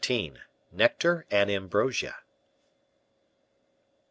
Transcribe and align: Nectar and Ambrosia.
Nectar 0.71 1.27
and 1.29 1.51
Ambrosia. 1.51 2.23